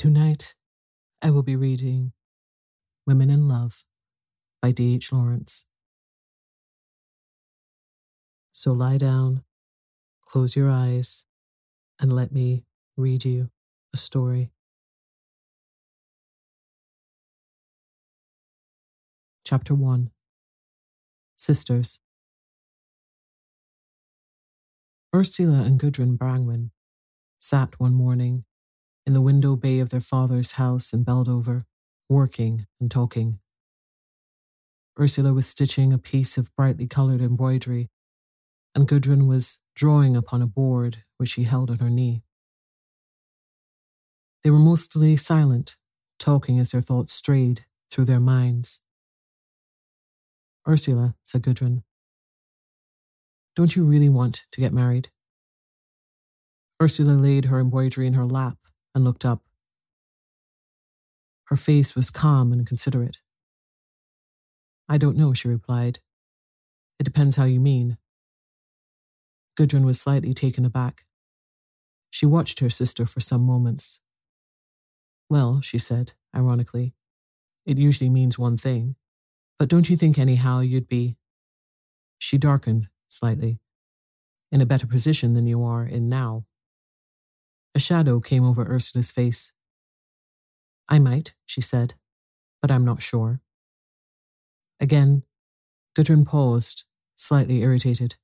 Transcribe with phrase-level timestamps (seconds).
[0.00, 0.54] Tonight,
[1.20, 2.12] I will be reading
[3.06, 3.84] Women in Love
[4.62, 5.12] by D.H.
[5.12, 5.66] Lawrence.
[8.50, 9.44] So lie down,
[10.24, 11.26] close your eyes,
[12.00, 12.64] and let me
[12.96, 13.50] read you
[13.92, 14.52] a story.
[19.44, 20.10] Chapter 1
[21.36, 22.00] Sisters
[25.14, 26.70] Ursula and Gudrun Brangwen
[27.38, 28.46] sat one morning
[29.10, 31.64] in the window bay of their father's house in Beldover,
[32.08, 33.40] working and talking.
[35.00, 37.90] Ursula was stitching a piece of brightly coloured embroidery,
[38.72, 42.22] and Gudrun was drawing upon a board which she held on her knee.
[44.44, 45.76] They were mostly silent,
[46.20, 48.80] talking as their thoughts strayed through their minds.
[50.68, 51.82] Ursula, said Gudrun,
[53.56, 55.08] don't you really want to get married?
[56.80, 58.56] Ursula laid her embroidery in her lap
[58.94, 59.42] and looked up.
[61.44, 63.20] Her face was calm and considerate.
[64.88, 66.00] I don't know, she replied.
[66.98, 67.96] It depends how you mean.
[69.56, 71.04] Gudrun was slightly taken aback.
[72.10, 74.00] She watched her sister for some moments.
[75.28, 76.94] Well, she said, ironically,
[77.66, 78.96] it usually means one thing.
[79.58, 81.16] But don't you think, anyhow, you'd be.
[82.18, 83.60] She darkened slightly,
[84.50, 86.46] in a better position than you are in now.
[87.74, 89.52] A shadow came over Ursula's face.
[90.88, 91.94] I might, she said,
[92.60, 93.40] but I'm not sure.
[94.80, 95.22] Again,
[95.94, 96.84] Gudrun paused,
[97.16, 98.16] slightly irritated.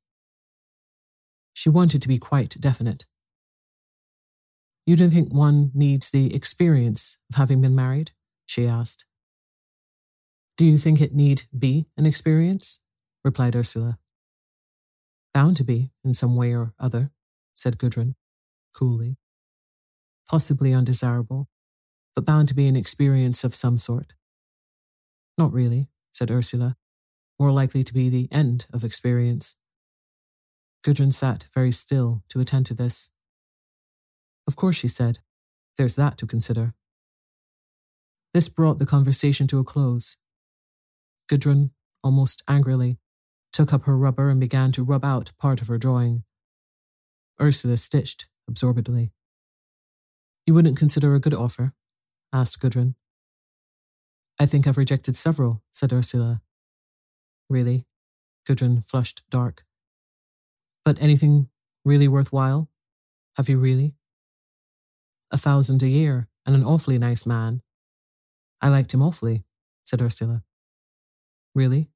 [1.52, 3.06] She wanted to be quite definite.
[4.84, 8.12] You don't think one needs the experience of having been married?
[8.46, 9.04] she asked.
[10.56, 12.80] Do you think it need be an experience?
[13.24, 13.98] replied Ursula.
[15.34, 17.10] Bound to be, in some way or other,
[17.54, 18.14] said Gudrun,
[18.72, 19.18] coolly.
[20.28, 21.48] Possibly undesirable,
[22.14, 24.14] but bound to be an experience of some sort.
[25.38, 26.76] Not really, said Ursula,
[27.38, 29.56] more likely to be the end of experience.
[30.82, 33.10] Gudrun sat very still to attend to this.
[34.46, 35.18] Of course, she said,
[35.76, 36.74] there's that to consider.
[38.32, 40.16] This brought the conversation to a close.
[41.28, 41.70] Gudrun,
[42.02, 42.98] almost angrily,
[43.52, 46.24] took up her rubber and began to rub out part of her drawing.
[47.40, 49.12] Ursula stitched absorbedly.
[50.46, 51.74] You wouldn't consider a good offer?
[52.32, 52.94] asked Gudrun.
[54.38, 56.40] I think I've rejected several, said Ursula.
[57.50, 57.86] Really?
[58.46, 59.62] Gudrun flushed dark.
[60.84, 61.48] But anything
[61.84, 62.68] really worthwhile?
[63.36, 63.94] Have you really?
[65.32, 67.62] A thousand a year and an awfully nice man.
[68.60, 69.44] I liked him awfully,
[69.84, 70.44] said Ursula.
[71.54, 71.90] Really?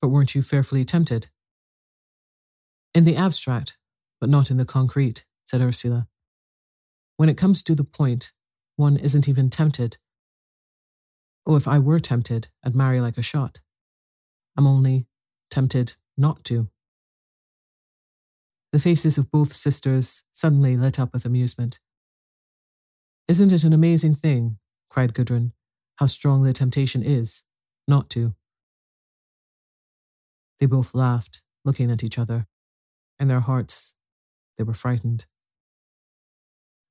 [0.00, 1.28] But weren't you fearfully tempted?
[2.94, 3.78] In the abstract,
[4.20, 6.08] but not in the concrete, said Ursula.
[7.20, 8.32] When it comes to the point,
[8.76, 9.98] one isn't even tempted.
[11.44, 13.60] Oh, if I were tempted, I'd marry like a shot.
[14.56, 15.06] I'm only
[15.50, 16.70] tempted not to.
[18.72, 21.78] The faces of both sisters suddenly lit up with amusement.
[23.28, 24.56] Isn't it an amazing thing,
[24.88, 25.52] cried Gudrun,
[25.96, 27.42] how strong the temptation is
[27.86, 28.34] not to?
[30.58, 32.46] They both laughed, looking at each other.
[33.18, 33.94] In their hearts,
[34.56, 35.26] they were frightened.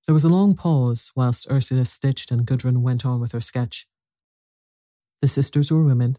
[0.10, 3.86] There was a long pause whilst Ursula stitched and Gudrun went on with her sketch.
[5.22, 6.18] The sisters were women,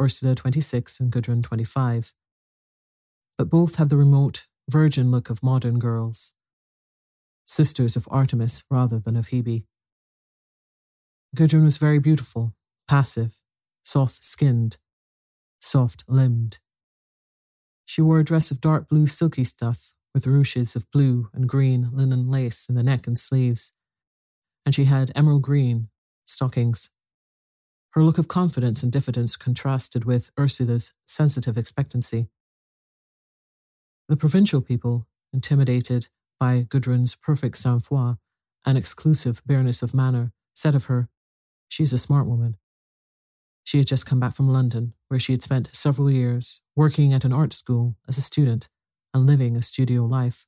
[0.00, 2.12] Ursula 26 and Gudrun 25,
[3.38, 6.32] but both have the remote, virgin look of modern girls,
[7.46, 9.62] sisters of Artemis rather than of Hebe.
[11.36, 12.56] Gudrun was very beautiful,
[12.88, 13.40] passive,
[13.84, 14.78] soft skinned,
[15.60, 16.58] soft limbed.
[17.84, 21.90] She wore a dress of dark blue silky stuff with ruches of blue and green
[21.92, 23.72] linen lace in the neck and sleeves,
[24.64, 25.88] and she had emerald green
[26.26, 26.90] stockings.
[27.90, 32.28] Her look of confidence and diffidence contrasted with Ursula's sensitive expectancy.
[34.08, 36.08] The provincial people, intimidated
[36.38, 38.18] by Gudrun's perfect sang-froid
[38.64, 41.08] and exclusive bareness of manner, said of her,
[41.68, 42.56] She is a smart woman.
[43.64, 47.24] She had just come back from London, where she had spent several years working at
[47.24, 48.68] an art school as a student
[49.14, 50.46] and living a studio life.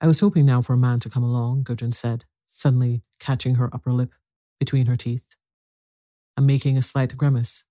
[0.00, 3.70] I was hoping now for a man to come along, Gudrun said, suddenly catching her
[3.72, 4.12] upper lip
[4.58, 5.36] between her teeth
[6.36, 7.64] and making a slight grimace,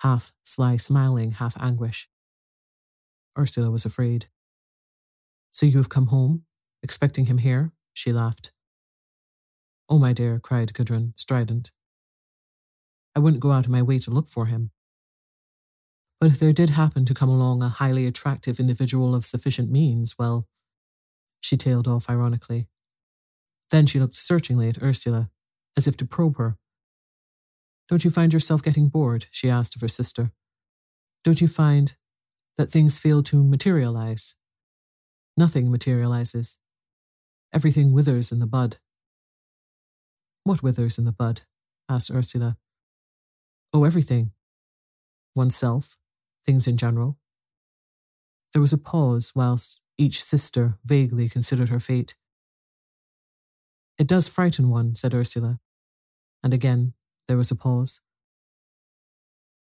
[0.00, 2.08] half sly smiling, half anguish.
[3.38, 4.26] Ursula was afraid.
[5.50, 6.44] So you have come home,
[6.82, 7.72] expecting him here?
[7.92, 8.52] She laughed.
[9.88, 11.72] Oh, my dear, cried Gudrun, strident.
[13.16, 14.70] I wouldn't go out of my way to look for him.
[16.20, 20.18] But if there did happen to come along a highly attractive individual of sufficient means,
[20.18, 20.48] well,
[21.40, 22.66] she tailed off ironically.
[23.70, 25.30] Then she looked searchingly at Ursula,
[25.76, 26.56] as if to probe her.
[27.88, 29.26] Don't you find yourself getting bored?
[29.30, 30.32] she asked of her sister.
[31.22, 31.94] Don't you find
[32.56, 34.34] that things fail to materialize?
[35.36, 36.58] Nothing materializes.
[37.54, 38.78] Everything withers in the bud.
[40.42, 41.42] What withers in the bud?
[41.88, 42.56] asked Ursula.
[43.72, 44.32] Oh, everything.
[45.34, 45.96] Oneself,
[46.48, 47.18] things in general.
[48.54, 52.16] There was a pause whilst each sister vaguely considered her fate.
[53.98, 55.60] It does frighten one, said Ursula.
[56.42, 56.94] And again,
[57.26, 58.00] there was a pause.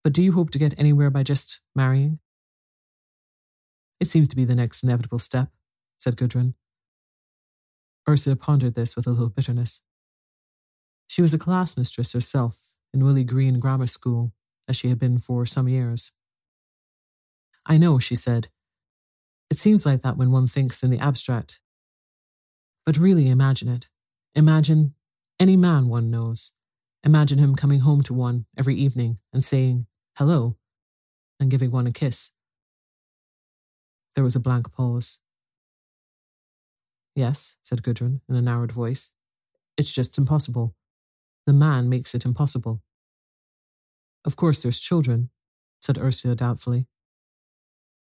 [0.02, 2.18] But do you hope to get anywhere by just marrying?
[4.00, 5.50] It seems to be the next inevitable step,
[5.98, 6.54] said Gudrun.
[8.08, 9.82] Ursula pondered this with a little bitterness.
[11.06, 14.32] She was a class mistress herself in Willey Green Grammar School,
[14.66, 16.10] as she had been for some years.
[17.66, 18.48] I know, she said.
[19.50, 21.60] It seems like that when one thinks in the abstract.
[22.84, 23.88] But really imagine it.
[24.34, 24.94] Imagine
[25.38, 26.52] any man one knows.
[27.04, 30.56] Imagine him coming home to one every evening and saying, hello,
[31.38, 32.30] and giving one a kiss.
[34.14, 35.20] There was a blank pause.
[37.14, 39.12] Yes, said Gudrun in a narrowed voice.
[39.76, 40.74] It's just impossible.
[41.46, 42.82] The man makes it impossible.
[44.24, 45.30] Of course, there's children,
[45.80, 46.86] said Ursula doubtfully.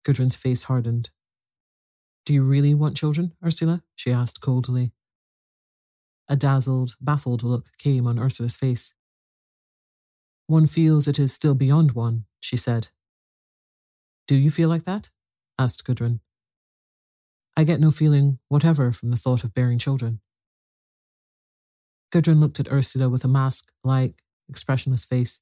[0.05, 1.09] Gudrun's face hardened.
[2.25, 3.83] Do you really want children, Ursula?
[3.95, 4.93] she asked coldly.
[6.27, 8.93] A dazzled, baffled look came on Ursula's face.
[10.47, 12.89] One feels it is still beyond one, she said.
[14.27, 15.09] Do you feel like that?
[15.57, 16.19] asked Gudrun,
[17.57, 20.19] I get no feeling whatever from the thought of bearing children.
[22.11, 25.41] Gudrun looked at Ursula with a mask like, expressionless face.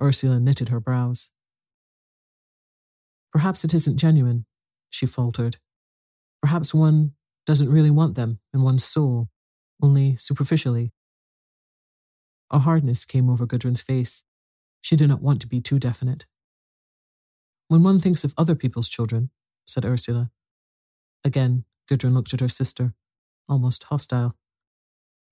[0.00, 1.30] Ursula knitted her brows.
[3.32, 4.46] Perhaps it isn't genuine,
[4.90, 5.58] she faltered.
[6.40, 7.12] Perhaps one
[7.46, 9.28] doesn't really want them in one's soul,
[9.82, 10.92] only superficially.
[12.50, 14.24] A hardness came over Gudrun's face.
[14.80, 16.26] She did not want to be too definite.
[17.68, 19.30] When one thinks of other people's children,
[19.66, 20.30] said Ursula.
[21.24, 22.94] Again, Gudrun looked at her sister,
[23.48, 24.36] almost hostile.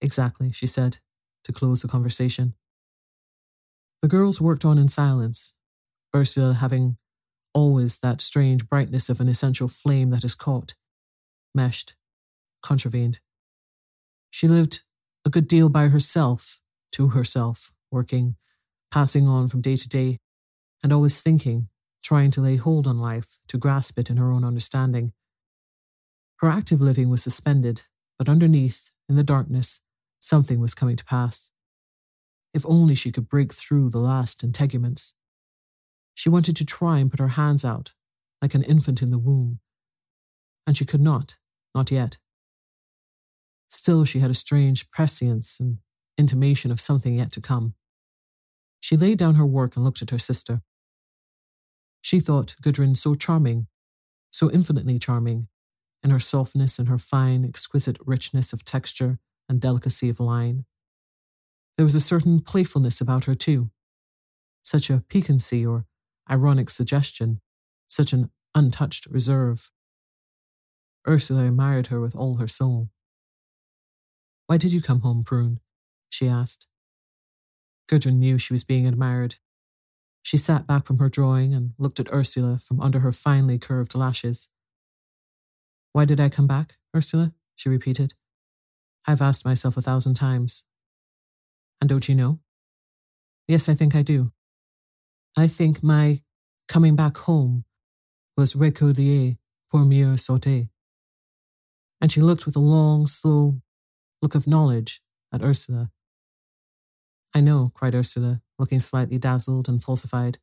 [0.03, 0.99] Exactly, she said,
[1.45, 2.55] to close the conversation.
[4.03, 5.55] The girls worked on in silence,
[6.15, 6.99] Ursula having
[7.57, 10.75] always that strange brightness of an essential flame that is caught,
[11.55, 11.97] meshed,
[12.63, 13.21] contravened.
[14.31, 14.83] She lived
[15.25, 16.61] a good deal by herself,
[16.93, 18.37] to herself, working,
[18.91, 20.19] passing on from day to day,
[20.83, 21.69] and always thinking,
[22.03, 25.15] trying to lay hold on life, to grasp it in her own understanding.
[26.41, 27.85] Her active living was suspended,
[28.19, 29.81] but underneath, in the darkness,
[30.21, 31.51] something was coming to pass.
[32.53, 35.15] If only she could break through the last integuments.
[36.17, 37.93] She wanted to try and put her hands out,
[38.41, 39.61] like an infant in the womb.
[40.67, 41.37] And she could not,
[41.75, 42.17] not yet.
[43.69, 45.77] Still, she had a strange prescience and
[46.17, 47.75] intimation of something yet to come.
[48.81, 50.63] She laid down her work and looked at her sister.
[52.01, 53.67] She thought Gudrun so charming,
[54.31, 55.49] so infinitely charming,
[56.03, 59.19] in her softness and her fine, exquisite richness of texture
[59.51, 60.65] and delicacy of line.
[61.77, 63.71] There was a certain playfulness about her, too.
[64.63, 65.85] Such a piquancy or
[66.31, 67.41] ironic suggestion,
[67.89, 69.71] such an untouched reserve.
[71.09, 72.91] Ursula admired her with all her soul.
[74.47, 75.61] Why did you come home, Prune?
[76.09, 76.67] she asked.
[77.89, 79.37] Gudrun knew she was being admired.
[80.23, 83.95] She sat back from her drawing and looked at Ursula from under her finely curved
[83.95, 84.49] lashes.
[85.93, 87.33] Why did I come back, Ursula?
[87.55, 88.15] she repeated.
[89.07, 90.65] I've asked myself a thousand times.
[91.81, 92.41] And don't you know?
[93.47, 94.33] Yes, I think I do.
[95.37, 96.23] I think my
[96.67, 97.65] coming back home
[98.37, 99.37] was réconcilier
[99.71, 100.69] pour mieux sauter.
[102.01, 103.61] And she looked with a long, slow
[104.23, 105.03] look of knowledge
[105.33, 105.91] at Ursula.
[107.35, 110.39] I know, cried Ursula, looking slightly dazzled and falsified.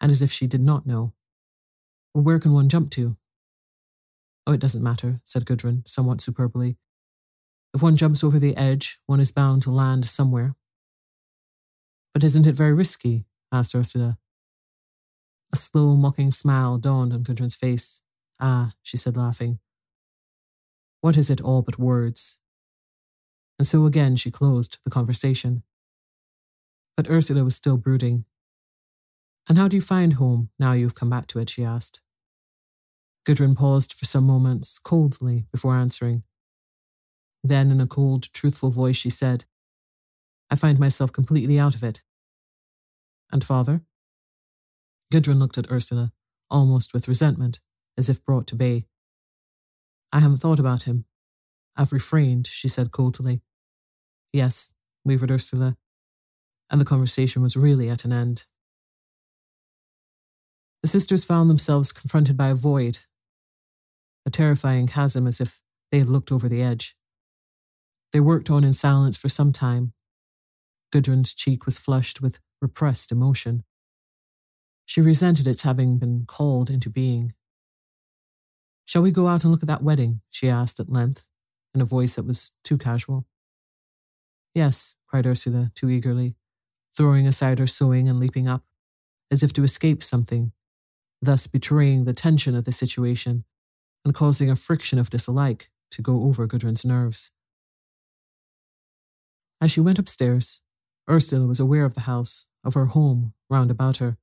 [0.00, 1.12] And as if she did not know.
[2.14, 3.16] Well, where can one jump to?
[4.46, 6.78] Oh, it doesn't matter, said Gudrun, somewhat superbly.
[7.74, 10.56] If one jumps over the edge, one is bound to land somewhere.
[12.12, 13.24] But isn't it very risky?
[13.52, 14.18] asked Ursula.
[15.52, 18.02] A slow, mocking smile dawned on Gudrun's face.
[18.40, 19.58] Ah, she said, laughing.
[21.00, 22.40] What is it all but words?
[23.58, 25.62] And so again she closed the conversation.
[26.96, 28.24] But Ursula was still brooding.
[29.48, 31.50] And how do you find home now you've come back to it?
[31.50, 32.00] she asked.
[33.24, 36.22] Gudrun paused for some moments, coldly, before answering.
[37.42, 39.44] Then, in a cold, truthful voice, she said,
[40.50, 42.02] I find myself completely out of it.
[43.32, 43.82] And father?
[45.12, 46.12] Gudrun looked at Ursula,
[46.50, 47.60] almost with resentment,
[47.96, 48.86] as if brought to bay.
[50.12, 51.04] I haven't thought about him.
[51.76, 53.42] I've refrained, she said coldly.
[54.32, 54.72] Yes,
[55.04, 55.76] wavered Ursula,
[56.70, 58.44] and the conversation was really at an end.
[60.82, 63.00] The sisters found themselves confronted by a void,
[64.24, 66.96] a terrifying chasm as if they had looked over the edge.
[68.12, 69.92] They worked on in silence for some time.
[70.90, 73.64] Gudrun's cheek was flushed with repressed emotion.
[74.86, 77.34] She resented its having been called into being.
[78.86, 80.20] Shall we go out and look at that wedding?
[80.30, 81.26] she asked at length,
[81.74, 83.26] in a voice that was too casual.
[84.54, 86.34] Yes, cried Ursula too eagerly,
[86.92, 88.64] throwing aside her sewing and leaping up,
[89.30, 90.52] as if to escape something,
[91.22, 93.44] thus betraying the tension of the situation
[94.04, 97.30] and causing a friction of dislike to go over Gudrun's nerves.
[99.60, 100.60] As she went upstairs,
[101.08, 104.18] Ursula was aware of the house, of her home round about her,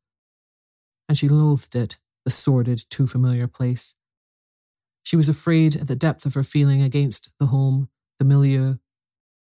[1.10, 3.96] and she loathed it, the sordid, too familiar place.
[5.04, 8.76] She was afraid at the depth of her feeling against the home, the milieu,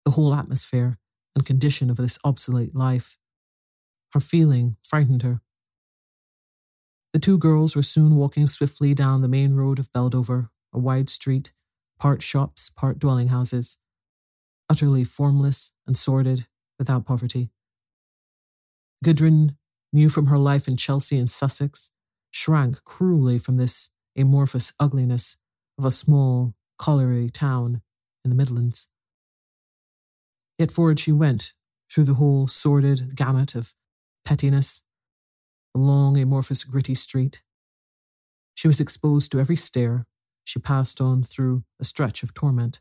[0.05, 0.99] the whole atmosphere
[1.35, 3.17] and condition of this obsolete life.
[4.13, 5.41] Her feeling frightened her.
[7.13, 11.09] The two girls were soon walking swiftly down the main road of Beldover, a wide
[11.09, 11.51] street,
[11.99, 13.77] part shops, part dwelling houses,
[14.69, 17.49] utterly formless and sordid, without poverty.
[19.03, 19.57] Gudrun
[19.93, 21.91] knew from her life in Chelsea and Sussex,
[22.31, 25.37] shrank cruelly from this amorphous ugliness
[25.77, 27.81] of a small, colliery town
[28.23, 28.87] in the Midlands.
[30.57, 31.53] Yet forward she went,
[31.91, 33.73] through the whole sordid gamut of
[34.25, 34.81] pettiness,
[35.73, 37.43] the long, amorphous, gritty street.
[38.53, 40.05] She was exposed to every stare.
[40.43, 42.79] She passed on through a stretch of torment.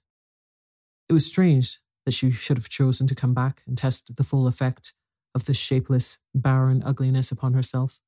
[1.08, 4.46] It was strange that she should have chosen to come back and test the full
[4.46, 4.94] effect
[5.34, 8.00] of this shapeless, barren ugliness upon herself.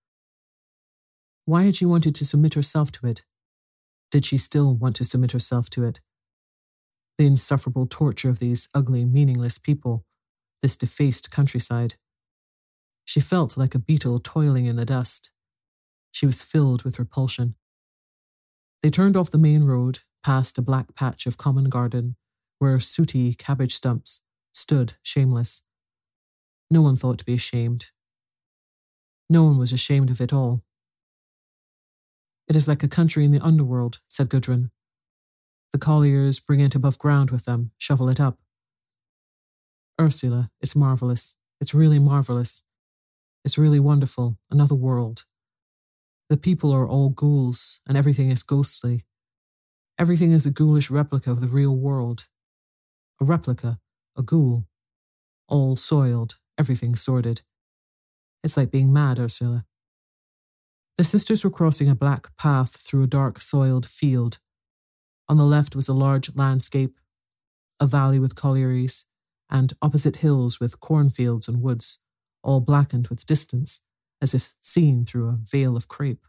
[1.45, 3.23] Why had she wanted to submit herself to it?
[4.11, 6.01] Did she still want to submit herself to it?
[7.19, 10.05] The insufferable torture of these ugly, meaningless people,
[10.63, 11.95] this defaced countryside.
[13.05, 15.31] She felt like a beetle toiling in the dust.
[16.13, 17.55] She was filled with repulsion.
[18.83, 22.17] They turned off the main road, past a black patch of common garden,
[22.59, 24.23] where sooty cabbage stumps
[24.53, 25.63] stood shameless.
[26.71, 27.91] No one thought to be ashamed.
[29.29, 30.63] No one was ashamed of it all.
[32.49, 34.71] It is like a country in the underworld, said Gudrun.
[35.73, 38.39] The colliers bring it above ground with them, shovel it up.
[40.01, 41.37] Ursula, it's marvelous.
[41.61, 42.63] It's really marvelous.
[43.45, 44.39] It's really wonderful.
[44.51, 45.25] Another world.
[46.29, 49.05] The people are all ghouls, and everything is ghostly.
[49.99, 52.27] Everything is a ghoulish replica of the real world.
[53.21, 53.79] A replica,
[54.17, 54.67] a ghoul.
[55.49, 57.43] All soiled, everything sordid.
[58.43, 59.65] It's like being mad, Ursula.
[60.97, 64.39] The sisters were crossing a black path through a dark, soiled field.
[65.29, 66.99] On the left was a large landscape,
[67.81, 69.05] a valley with collieries,
[69.51, 71.99] and opposite hills with cornfields and woods,
[72.43, 73.83] all blackened with distance,
[74.23, 76.25] as if seen through a veil of crape.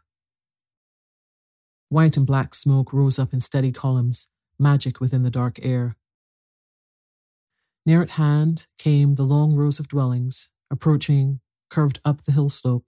[1.88, 4.28] White and black smoke rose up in steady columns,
[4.58, 5.96] magic within the dark air.
[7.88, 11.40] Near at hand came the long rows of dwellings, approaching,
[11.70, 12.84] curved up the hill slope,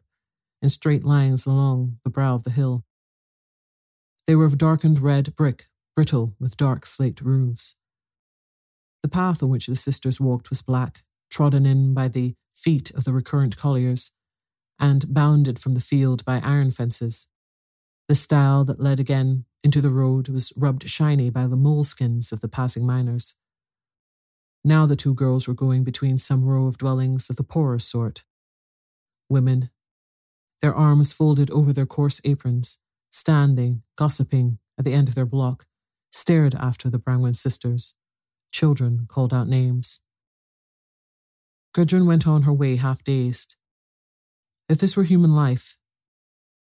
[0.60, 2.84] in straight lines along the brow of the hill.
[4.26, 7.76] They were of darkened red brick, brittle with dark slate roofs.
[9.02, 13.04] The path on which the sisters walked was black, trodden in by the feet of
[13.04, 14.12] the recurrent colliers,
[14.78, 17.26] and bounded from the field by iron fences.
[18.06, 22.42] The stile that led again into the road was rubbed shiny by the moleskins of
[22.42, 23.34] the passing miners.
[24.64, 28.24] Now the two girls were going between some row of dwellings of the poorer sort.
[29.28, 29.70] Women,
[30.60, 32.78] their arms folded over their coarse aprons,
[33.10, 35.66] standing, gossiping at the end of their block,
[36.12, 37.94] stared after the Brangwen sisters.
[38.52, 40.00] Children called out names.
[41.72, 43.56] Gudrun went on her way half dazed.
[44.68, 45.76] If this were human life,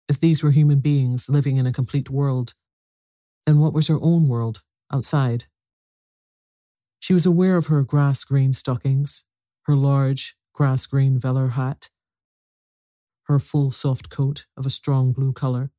[0.07, 2.53] if these were human beings living in a complete world,
[3.45, 5.45] then what was her own world outside?
[6.99, 9.23] She was aware of her grass green stockings,
[9.63, 11.89] her large grass green velour hat,
[13.23, 15.71] her full soft coat of a strong blue colour.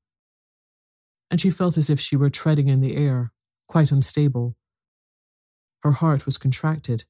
[1.31, 3.33] And she felt as if she were treading in the air,
[3.69, 4.57] quite unstable.
[5.83, 7.05] Her heart was contracted,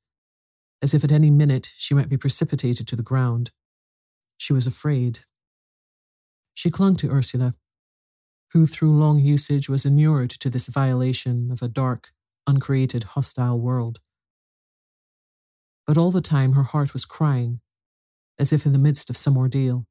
[0.83, 3.53] as if at any minute she might be precipitated to the ground.
[4.37, 5.20] She was afraid.
[6.55, 7.55] She clung to Ursula,
[8.53, 12.12] who through long usage was inured to this violation of a dark,
[12.46, 14.00] uncreated, hostile world.
[15.87, 17.61] But all the time her heart was crying,
[18.38, 19.87] as if in the midst of some ordeal.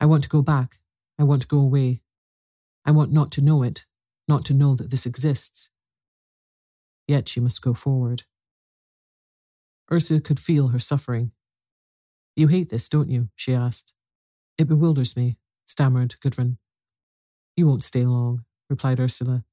[0.00, 0.78] I want to go back.
[1.18, 2.02] I want to go away.
[2.84, 3.86] I want not to know it,
[4.26, 5.70] not to know that this exists.
[7.06, 8.22] Yet she must go forward.
[9.90, 11.32] Ursula could feel her suffering.
[12.36, 13.30] You hate this, don't you?
[13.34, 13.92] she asked.
[14.58, 16.58] It bewilders me, stammered Gudrun.
[17.56, 19.44] You won't stay long, replied Ursula.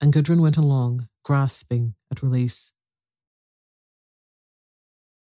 [0.00, 2.72] And Gudrun went along, grasping at release.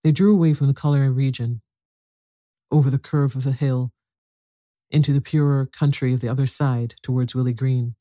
[0.03, 1.61] They drew away from the colliery region,
[2.71, 3.91] over the curve of the hill
[4.91, 7.95] into the purer country of the other side towards Willey Green.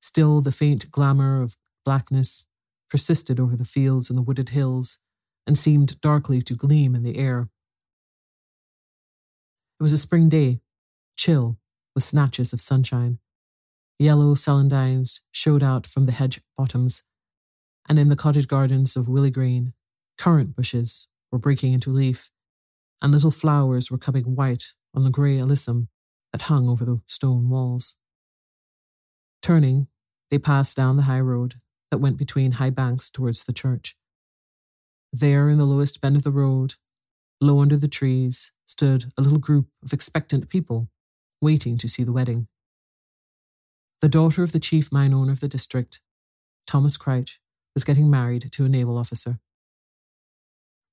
[0.00, 2.46] Still, the faint glamour of blackness
[2.90, 4.98] persisted over the fields and the wooded hills
[5.46, 7.48] and seemed darkly to gleam in the air.
[9.78, 10.60] It was a spring day,
[11.16, 11.58] chill,
[11.94, 13.18] with snatches of sunshine.
[13.98, 17.02] Yellow celandines showed out from the hedge bottoms,
[17.88, 19.72] and in the cottage gardens of Willey Green,
[20.16, 22.30] currant bushes were breaking into leaf,
[23.02, 25.88] and little flowers were coming white on the grey alyssum
[26.32, 27.96] that hung over the stone walls.
[29.42, 29.88] Turning,
[30.30, 31.54] they passed down the high road
[31.90, 33.96] that went between high banks towards the church.
[35.12, 36.74] There, in the lowest bend of the road,
[37.40, 40.88] low under the trees, stood a little group of expectant people
[41.40, 42.46] waiting to see the wedding.
[44.00, 46.00] The daughter of the chief mine owner of the district,
[46.66, 47.38] Thomas Crich,
[47.74, 49.40] was getting married to a naval officer.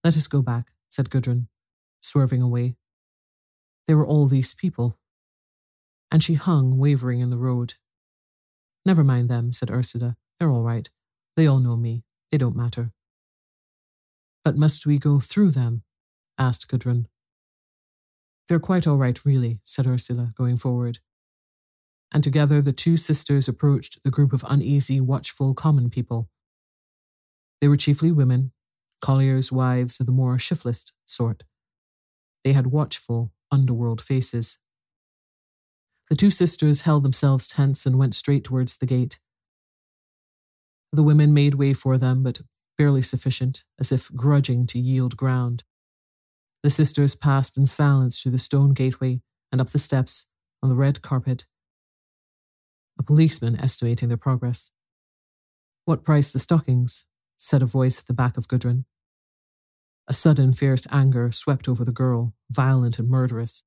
[0.04, 1.48] Let us go back, said Gudrun,
[2.02, 2.78] swerving away.
[3.88, 4.98] There were all these people.
[6.12, 7.74] And she hung, wavering in the road.
[8.86, 10.18] Never mind them, said Ursula.
[10.40, 10.90] They're all right.
[11.36, 12.04] They all know me.
[12.32, 12.92] They don't matter.
[14.44, 15.84] But must we go through them?
[16.38, 17.08] asked Gudrun.
[18.48, 21.00] They're quite all right, really, said Ursula, going forward.
[22.16, 26.30] And together the two sisters approached the group of uneasy, watchful common people.
[27.60, 28.54] They were chiefly women,
[29.02, 31.44] colliers' wives of the more shiftless sort.
[32.46, 34.60] They had watchful, underworld faces.
[36.10, 39.20] The two sisters held themselves tense and went straight towards the gate.
[40.94, 42.40] The women made way for them, but
[42.78, 45.66] barely sufficient, as if grudging to yield ground.
[46.64, 49.20] The sisters passed in silence through the stone gateway
[49.52, 50.28] and up the steps
[50.64, 51.46] on the red carpet
[52.98, 54.72] a policeman estimating their progress.
[55.86, 57.06] What price the stockings?
[57.38, 58.86] said a voice at the back of Gudrun.
[60.08, 63.64] A sudden, fierce anger swept over the girl, violent and murderous.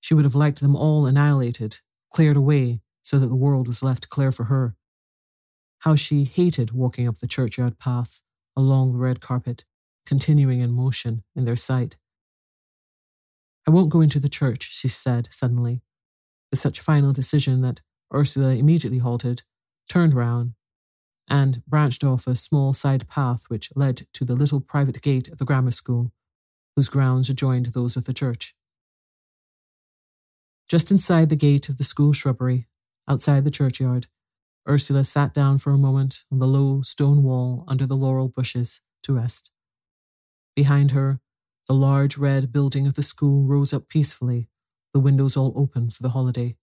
[0.00, 1.80] She would have liked them all annihilated,
[2.12, 4.76] cleared away, so that the world was left clear for her.
[5.80, 8.22] How she hated walking up the churchyard path,
[8.56, 9.64] along the red carpet,
[10.06, 11.96] continuing in motion in their sight.
[13.66, 15.82] I won't go into the church, she said suddenly,
[16.50, 17.80] with such final decision that
[18.14, 19.42] Ursula immediately halted,
[19.88, 20.54] turned round,
[21.28, 25.38] and branched off a small side path which led to the little private gate of
[25.38, 26.12] the grammar school,
[26.76, 28.54] whose grounds adjoined those of the church.
[30.68, 32.66] Just inside the gate of the school shrubbery,
[33.08, 34.06] outside the churchyard,
[34.68, 38.80] Ursula sat down for a moment on the low stone wall under the laurel bushes
[39.02, 39.50] to rest.
[40.54, 41.20] Behind her,
[41.66, 44.48] the large red building of the school rose up peacefully,
[44.92, 46.56] the windows all open for the holiday.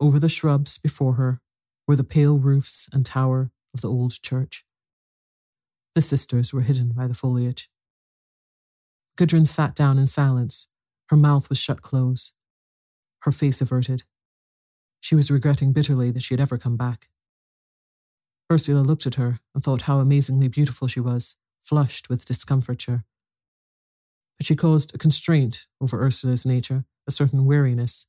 [0.00, 1.40] Over the shrubs before her
[1.86, 4.64] were the pale roofs and tower of the old church.
[5.94, 7.68] The sisters were hidden by the foliage.
[9.16, 10.68] Gudrun sat down in silence.
[11.08, 12.34] Her mouth was shut close,
[13.22, 14.04] her face averted.
[15.00, 17.08] She was regretting bitterly that she had ever come back.
[18.50, 23.04] Ursula looked at her and thought how amazingly beautiful she was, flushed with discomfiture.
[24.38, 28.06] But she caused a constraint over Ursula's nature, a certain weariness,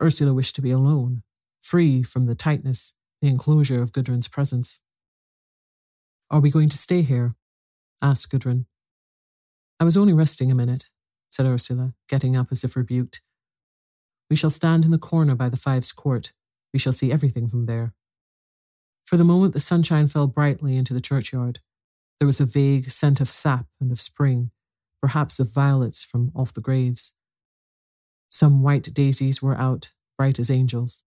[0.00, 1.22] Ursula wished to be alone,
[1.60, 4.80] free from the tightness, the enclosure of Gudrun's presence.
[6.30, 7.34] Are we going to stay here?
[8.02, 8.66] asked Gudrun.
[9.80, 10.86] I was only resting a minute,
[11.30, 13.22] said Ursula, getting up as if rebuked.
[14.30, 16.32] We shall stand in the corner by the Fives Court.
[16.72, 17.94] We shall see everything from there.
[19.06, 21.60] For the moment, the sunshine fell brightly into the churchyard.
[22.20, 24.50] There was a vague scent of sap and of spring,
[25.00, 27.14] perhaps of violets from off the graves.
[28.30, 31.02] Some white daisies were out, bright as angels.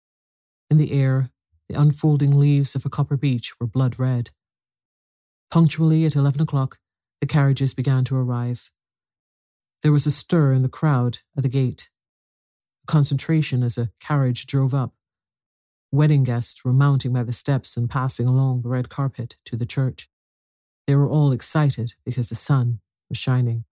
[0.71, 1.31] In the air,
[1.69, 4.31] the unfolding leaves of a copper beech were blood red.
[5.51, 6.79] Punctually at eleven o'clock,
[7.21, 8.71] the carriages began to arrive.
[9.83, 11.91] There was a stir in the crowd at the gate,
[12.83, 14.95] a concentration as a carriage drove up.
[15.93, 19.67] Wedding guests were mounting by the steps and passing along the red carpet to the
[19.67, 20.09] church.
[20.87, 23.65] They were all excited because the sun was shining.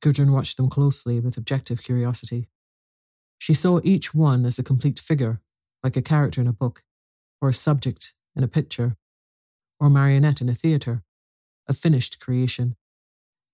[0.00, 2.48] Gudrun watched them closely with objective curiosity.
[3.38, 5.40] She saw each one as a complete figure,
[5.82, 6.82] like a character in a book,
[7.40, 8.96] or a subject in a picture,
[9.78, 11.02] or a marionette in a theatre,
[11.68, 12.76] a finished creation.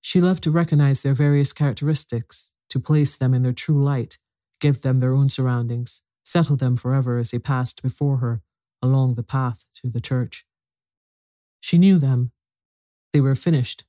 [0.00, 4.18] She loved to recognize their various characteristics, to place them in their true light,
[4.60, 8.42] give them their own surroundings, settle them forever as they passed before her
[8.82, 10.46] along the path to the church.
[11.60, 12.32] She knew them.
[13.12, 13.84] They were finished,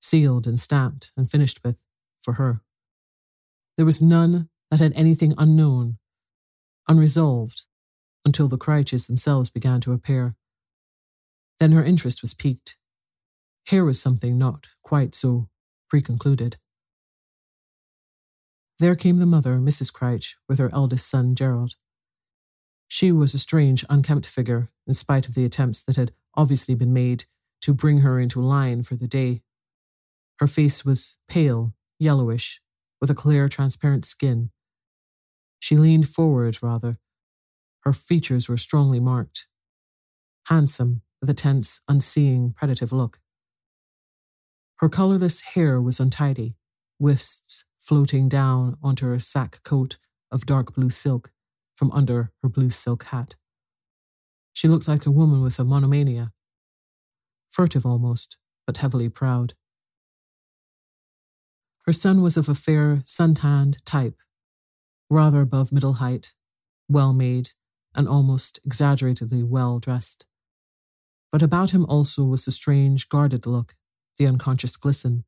[0.00, 1.81] sealed and stamped and finished with,
[2.22, 2.62] for her.
[3.76, 5.98] There was none that had anything unknown,
[6.88, 7.62] unresolved,
[8.24, 10.36] until the Criches themselves began to appear.
[11.58, 12.76] Then her interest was piqued.
[13.64, 15.48] Here was something not quite so
[15.92, 16.56] preconcluded.
[18.78, 19.92] There came the mother, Mrs.
[19.92, 21.76] Crich, with her eldest son, Gerald.
[22.88, 26.92] She was a strange, unkempt figure, in spite of the attempts that had obviously been
[26.92, 27.24] made
[27.60, 29.42] to bring her into line for the day.
[30.40, 32.60] Her face was pale, yellowish,
[33.00, 34.50] with a clear, transparent skin.
[35.60, 36.98] She leaned forward, rather.
[37.84, 39.46] Her features were strongly marked.
[40.48, 43.18] Handsome, with a tense, unseeing, predative look.
[44.76, 46.56] Her colourless hair was untidy,
[46.98, 49.98] wisps floating down onto her sack coat
[50.30, 51.30] of dark blue silk
[51.76, 53.36] from under her blue silk hat.
[54.52, 56.32] She looked like a woman with a monomania,
[57.50, 59.54] furtive almost, but heavily proud.
[61.84, 64.16] Her son was of a fair, sun-tanned type,
[65.10, 66.32] rather above middle height,
[66.88, 67.50] well made,
[67.94, 70.26] and almost exaggeratedly well dressed.
[71.32, 73.74] But about him also was the strange, guarded look,
[74.18, 75.24] the unconscious glisten,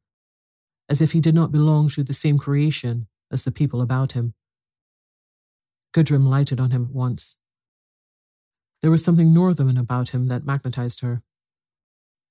[0.89, 4.35] as if he did not belong to the same creation as the people about him.
[5.93, 7.37] Gudrun lighted on him at once.
[8.81, 11.23] There was something northern about him that magnetized her.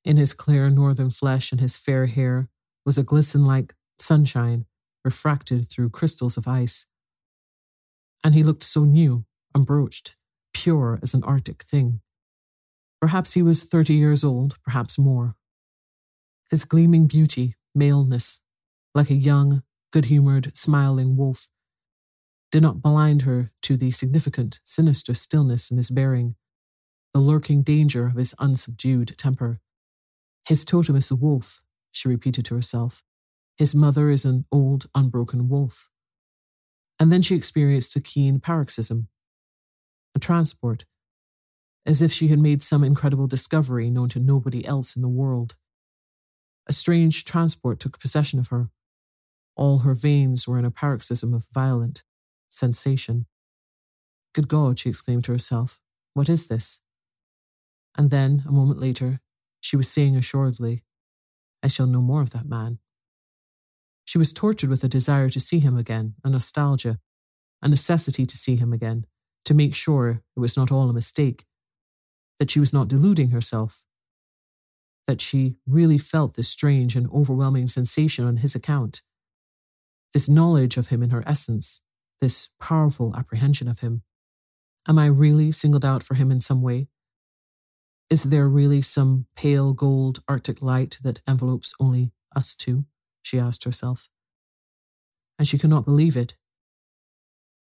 [0.05, 2.49] In his clear northern flesh and his fair hair
[2.85, 4.65] was a glisten like sunshine
[5.03, 6.85] refracted through crystals of ice.
[8.23, 10.15] And he looked so new, unbroached,
[10.53, 12.01] pure as an Arctic thing.
[13.01, 15.35] Perhaps he was 30 years old, perhaps more.
[16.49, 18.41] His gleaming beauty, maleness,
[18.95, 21.47] like a young, good humored, smiling wolf,
[22.51, 26.35] did not blind her to the significant, sinister stillness in his bearing,
[27.13, 29.59] the lurking danger of his unsubdued temper.
[30.47, 33.03] His totem is the wolf, she repeated to herself.
[33.57, 35.89] His mother is an old, unbroken wolf.
[36.99, 39.09] And then she experienced a keen paroxysm,
[40.15, 40.85] a transport,
[41.85, 45.55] as if she had made some incredible discovery known to nobody else in the world.
[46.67, 48.69] A strange transport took possession of her.
[49.55, 52.03] All her veins were in a paroxysm of violent
[52.49, 53.25] sensation.
[54.33, 55.79] Good God, she exclaimed to herself,
[56.13, 56.79] what is this?
[57.95, 59.19] And then, a moment later,
[59.59, 60.83] she was saying assuredly,
[61.61, 62.79] I shall know more of that man.
[64.05, 66.99] She was tortured with a desire to see him again, a nostalgia,
[67.61, 69.05] a necessity to see him again,
[69.45, 71.45] to make sure it was not all a mistake,
[72.39, 73.85] that she was not deluding herself,
[75.07, 79.01] that she really felt this strange and overwhelming sensation on his account,
[80.13, 81.81] this knowledge of him in her essence,
[82.19, 84.03] this powerful apprehension of him.
[84.87, 86.87] Am I really singled out for him in some way?
[88.09, 92.85] Is there really some pale gold Arctic light that envelopes only us two?
[93.23, 94.09] She asked herself.
[95.39, 96.35] And she could not believe it.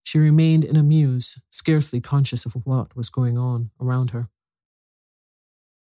[0.03, 4.29] She remained in a muse, scarcely conscious of what was going on around her.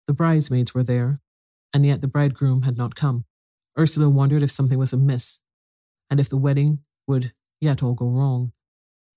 [0.07, 1.21] The bridesmaids were there,
[1.75, 3.25] and yet the bridegroom had not come.
[3.79, 5.41] Ursula wondered if something was amiss,
[6.09, 8.53] and if the wedding would yet all go wrong.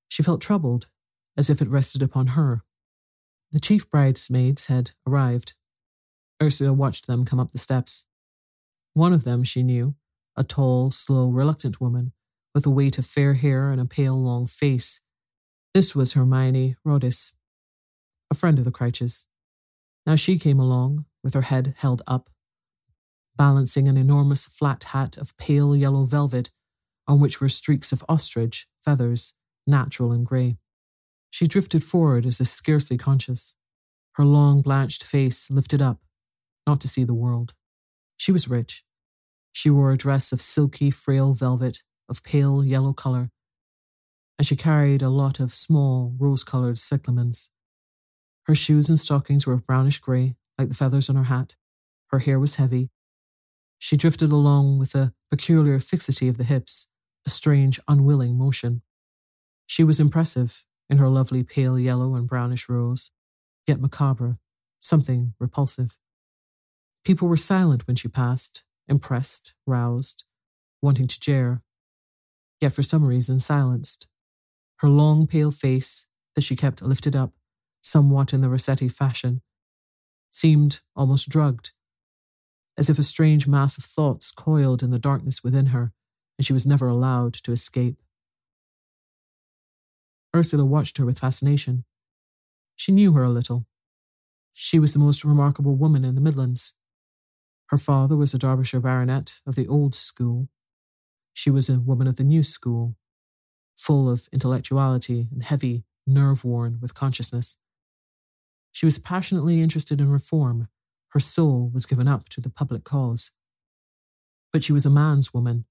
[0.09, 0.87] She felt troubled,
[1.37, 2.63] as if it rested upon her.
[3.51, 5.53] The chief bridesmaids had arrived.
[6.41, 8.07] Ursula watched them come up the steps.
[8.93, 9.95] One of them, she knew,
[10.37, 12.13] a tall, slow, reluctant woman,
[12.53, 15.01] with a weight of fair hair and a pale, long face.
[15.73, 17.33] This was Hermione Roddice,
[18.31, 19.25] a friend of the Criches.
[20.05, 22.29] Now she came along, with her head held up,
[23.35, 26.51] balancing an enormous flat hat of pale yellow velvet
[27.07, 29.33] on which were streaks of ostrich feathers,
[29.65, 30.57] natural and grey.
[31.29, 33.55] She drifted forward as if scarcely conscious,
[34.13, 36.01] her long blanched face lifted up,
[36.65, 37.53] not to see the world.
[38.17, 38.83] She was rich.
[39.57, 43.31] She wore a dress of silky, frail velvet of pale yellow colour,
[44.37, 47.49] and she carried a lot of small, rose coloured cyclamens.
[48.43, 51.55] Her shoes and stockings were of brownish grey, like the feathers on her hat.
[52.11, 52.91] Her hair was heavy.
[53.79, 56.89] She drifted along with a peculiar fixity of the hips,
[57.25, 58.83] a strange, unwilling motion.
[59.65, 63.09] She was impressive, in her lovely pale yellow and brownish rose,
[63.65, 64.37] yet macabre,
[64.79, 65.97] something repulsive.
[67.03, 70.23] People were silent when she passed, impressed, roused,
[70.81, 71.61] wanting to jeer,
[72.61, 74.07] yet for some reason silenced.
[74.77, 77.33] Her long pale face, that she kept lifted up,
[77.81, 79.41] somewhat in the Rossetti fashion,
[80.31, 81.71] seemed almost drugged,
[82.77, 85.93] as if a strange mass of thoughts coiled in the darkness within her,
[86.37, 87.97] and she was never allowed to escape.
[90.35, 91.85] Ursula watched her with fascination.
[92.75, 93.65] She knew her a little.
[94.53, 96.75] She was the most remarkable woman in the Midlands.
[97.67, 100.49] Her father was a Derbyshire baronet of the old school.
[101.33, 102.95] She was a woman of the new school,
[103.77, 107.57] full of intellectuality and heavy, nerve worn with consciousness.
[108.71, 110.69] She was passionately interested in reform.
[111.09, 113.31] Her soul was given up to the public cause.
[114.53, 115.65] But she was a man's woman.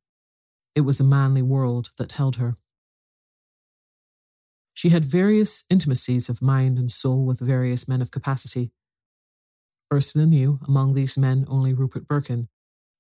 [0.75, 2.57] It was a manly world that held her.
[4.75, 8.73] She had various intimacies of mind and soul with various men of capacity.
[9.93, 12.49] Ursula knew among these men only Rupert Birkin,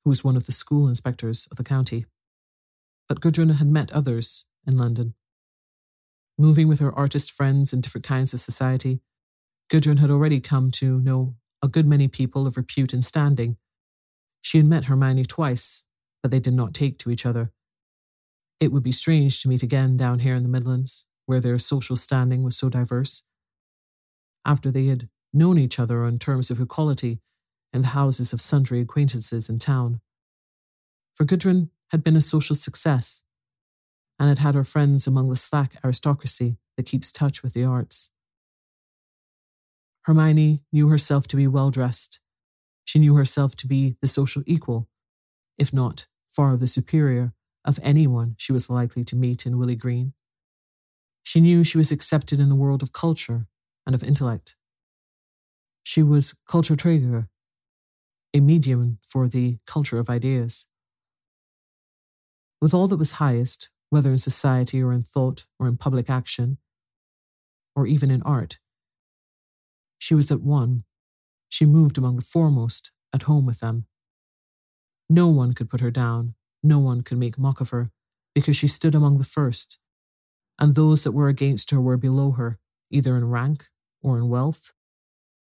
[0.05, 2.07] who was one of the school inspectors of the county.
[3.09, 5.14] But Gudrun had met others in London.
[6.38, 9.01] Moving with her artist friends in different kinds of society,
[9.68, 13.57] Gudrun had already come to know a good many people of repute and standing.
[14.42, 15.83] She had met Hermione twice,
[16.22, 17.51] but they did not take to each other.
[18.61, 21.96] It would be strange to meet again down here in the Midlands, where their social
[21.96, 23.25] standing was so diverse.
[24.44, 27.20] After they had known each other on terms of equality
[27.72, 30.01] in the houses of sundry acquaintances in town.
[31.14, 33.22] For Gudrun had been a social success
[34.18, 38.11] and had had her friends among the slack aristocracy that keeps touch with the arts.
[40.03, 42.20] Hermione knew herself to be well dressed.
[42.85, 44.88] She knew herself to be the social equal,
[45.59, 47.33] if not far the superior,
[47.64, 50.12] of anyone she was likely to meet in Willey Green.
[51.25, 53.49] She knew she was accepted in the world of culture
[53.85, 54.55] and of intellect.
[55.88, 57.29] She was Kulturträger,
[58.35, 60.66] a medium for the culture of ideas.
[62.61, 66.59] With all that was highest, whether in society or in thought or in public action,
[67.77, 68.59] or even in art.
[69.96, 70.83] She was at one.
[71.49, 73.87] She moved among the foremost, at home with them.
[75.09, 77.92] No one could put her down, no one could make mock of her,
[78.35, 79.79] because she stood among the first,
[80.59, 82.59] and those that were against her were below her,
[82.90, 83.66] either in rank
[84.03, 84.72] or in wealth,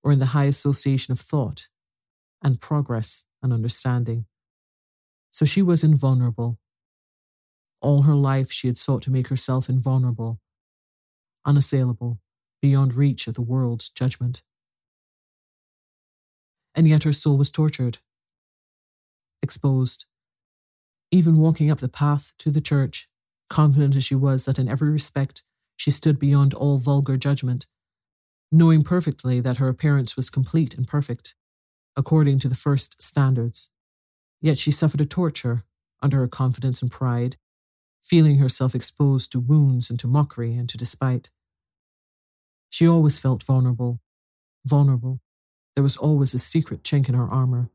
[0.03, 1.69] or in the high association of thought
[2.41, 4.25] and progress and understanding.
[5.31, 6.59] So she was invulnerable.
[7.81, 10.39] All her life she had sought to make herself invulnerable,
[11.45, 12.19] unassailable,
[12.61, 14.43] beyond reach of the world's judgment.
[16.75, 17.99] And yet her soul was tortured,
[19.41, 20.05] exposed.
[21.11, 23.09] Even walking up the path to the church,
[23.49, 25.43] confident as she was that in every respect
[25.75, 27.67] she stood beyond all vulgar judgment,
[28.53, 31.33] knowing perfectly that her appearance was complete and perfect,
[31.97, 33.71] according to the first standards.
[34.41, 35.63] Yet she suffered a torture
[36.03, 37.37] under her confidence and pride,
[37.99, 41.31] feeling herself exposed to wounds and to mockery and to despite.
[42.69, 44.01] She always felt vulnerable,
[44.65, 45.19] vulnerable.
[45.75, 47.71] There was always a secret chink in her armor.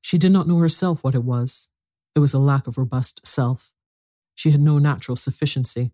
[0.00, 1.68] She did not know herself what it was.
[2.16, 3.70] It was a lack of robust self.
[4.34, 5.92] She had no natural sufficiency.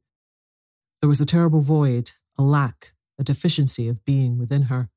[1.02, 4.90] There was a terrible void, a lack, a deficiency of being within her.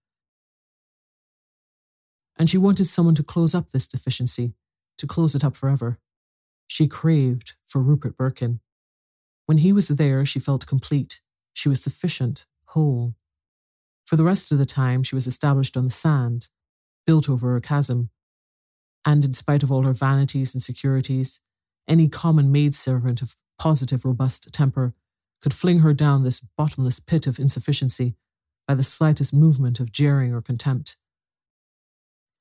[2.38, 4.54] And she wanted someone to close up this deficiency,
[4.98, 6.00] to close it up forever.
[6.68, 8.60] She craved for Rupert Birkin.
[9.46, 11.22] When he was there, she felt complete.
[11.54, 13.16] She was sufficient, whole.
[14.06, 16.50] For the rest of the time, she was established on the sand,
[17.06, 18.10] built over a chasm.
[19.06, 21.40] And in spite of all her vanities and securities,
[21.88, 24.94] any common maidservant of positive, robust temper
[25.42, 28.16] could fling her down this bottomless pit of insufficiency
[28.68, 30.98] by the slightest movement of jeering or contempt.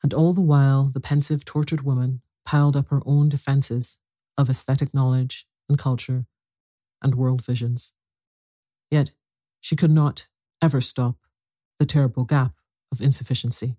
[0.03, 3.99] And all the while, the pensive, tortured woman piled up her own defences
[4.37, 6.27] of aesthetic knowledge and culture
[7.03, 7.93] and world visions.
[8.91, 9.13] Yet
[9.61, 10.29] she could not
[10.63, 11.17] ever stop
[11.79, 12.55] the terrible gap
[12.91, 13.77] of insufficiency.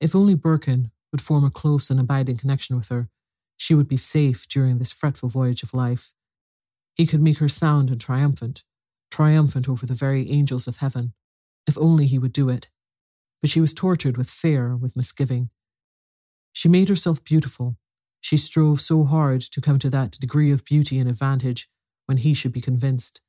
[0.00, 3.08] If only Birkin would form a close and abiding connection with her,
[3.56, 6.12] she would be safe during this fretful voyage of life
[6.94, 8.64] he could make her sound and triumphant,
[9.10, 11.14] triumphant over the very angels of heaven,
[11.66, 12.68] if only he would do it.
[13.40, 15.50] But she was tortured with fear, with misgiving.
[16.52, 17.76] She made herself beautiful.
[18.20, 21.68] She strove so hard to come to that degree of beauty and advantage
[22.06, 23.20] when he should be convinced.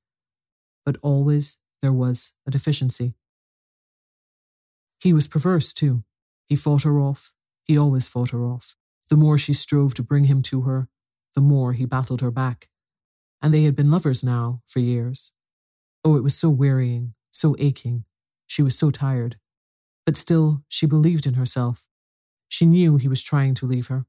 [0.85, 3.13] But always there was a deficiency.
[4.99, 6.03] He was perverse, too.
[6.47, 7.33] He fought her off.
[7.63, 8.75] He always fought her off.
[9.09, 10.89] The more she strove to bring him to her,
[11.33, 12.69] the more he battled her back
[13.43, 15.33] and they had been lovers now for years.
[16.05, 18.05] Oh, it was so wearying, so aching.
[18.47, 19.35] She was so tired.
[20.05, 21.89] But still, she believed in herself.
[22.47, 24.05] She knew he was trying to leave her.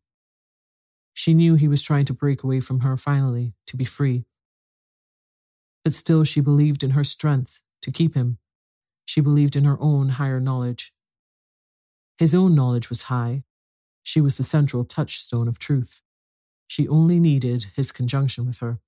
[1.12, 4.24] She knew he was trying to break away from her finally, to be free.
[5.82, 8.38] But still, she believed in her strength to keep him.
[9.04, 10.92] She believed in her own higher knowledge.
[12.18, 13.42] His own knowledge was high.
[14.02, 16.02] She was the central touchstone of truth.
[16.68, 18.78] She only needed his conjunction with her.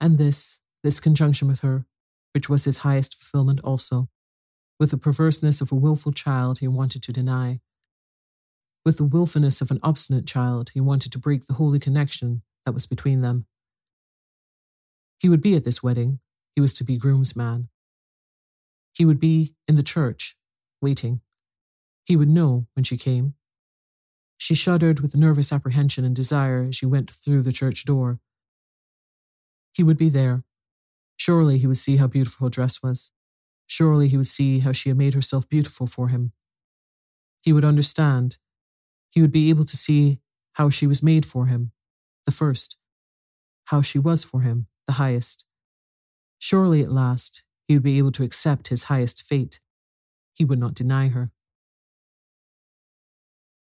[0.00, 1.86] And this, this conjunction with her,
[2.34, 4.08] which was his highest fulfillment also,
[4.78, 7.60] with the perverseness of a wilful child he wanted to deny,
[8.84, 12.72] with the wilfulness of an obstinate child he wanted to break the holy connection that
[12.72, 13.46] was between them.
[15.18, 16.20] He would be at this wedding,
[16.54, 17.68] he was to be groomsman.
[18.92, 20.36] He would be in the church,
[20.80, 21.20] waiting.
[22.04, 23.34] He would know when she came.
[24.38, 28.20] She shuddered with nervous apprehension and desire as she went through the church door.
[29.76, 30.42] He would be there.
[31.18, 33.12] Surely he would see how beautiful her dress was.
[33.66, 36.32] Surely he would see how she had made herself beautiful for him.
[37.42, 38.38] He would understand.
[39.10, 40.20] He would be able to see
[40.54, 41.72] how she was made for him,
[42.24, 42.78] the first,
[43.66, 45.44] how she was for him, the highest.
[46.38, 49.60] Surely at last he would be able to accept his highest fate.
[50.32, 51.32] He would not deny her.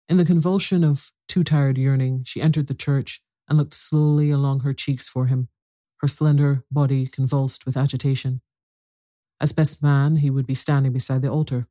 [0.07, 4.61] In the convulsion of too tired yearning, she entered the church and looked slowly along
[4.61, 5.49] her cheeks for him,
[6.01, 8.41] her slender body convulsed with agitation.
[9.39, 11.67] As best man, he would be standing beside the altar.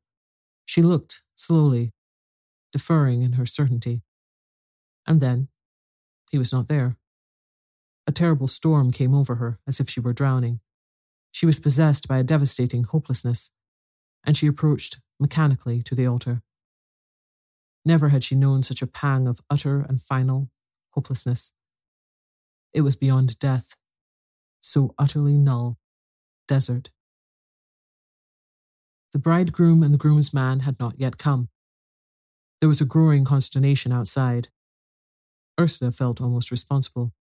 [0.65, 1.93] She looked, slowly,
[2.71, 4.01] deferring in her certainty.
[5.07, 5.49] And then,
[6.31, 6.97] he was not there.
[8.07, 10.59] A terrible storm came over her as if she were drowning.
[11.31, 13.51] She was possessed by a devastating hopelessness,
[14.25, 16.41] and she approached mechanically to the altar.
[17.83, 20.49] Never had she known such a pang of utter and final
[20.91, 21.51] hopelessness.
[22.73, 23.75] It was beyond death,
[24.65, 25.77] so utterly null,
[26.47, 26.89] desert.
[29.13, 31.49] The bridegroom and the groomsman had not yet come.
[32.59, 34.49] There was a growing consternation outside.
[35.59, 37.13] Ursula felt almost responsible.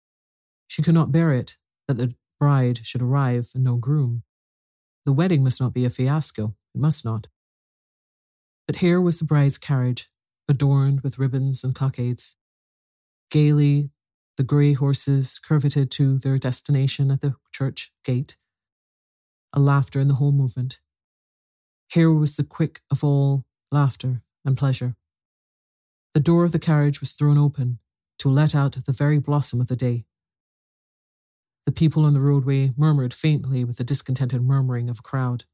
[0.67, 4.23] She could not bear it that the bride should arrive and no groom.
[5.05, 7.27] The wedding must not be a fiasco, it must not.
[8.67, 10.09] But here was the bride's carriage,
[10.49, 12.37] adorned with ribbons and cockades.
[13.31, 13.91] Gaily,
[14.37, 18.37] the grey horses curveted to their destination at the church gate.
[19.53, 20.81] A laughter in the whole movement.
[21.89, 24.97] Here was the quick of all laughter and pleasure.
[26.13, 27.79] The door of the carriage was thrown open
[28.19, 30.07] to let out the very blossom of the day.
[31.67, 35.45] The people on the roadway murmured faintly with the discontented murmuring of a crowd.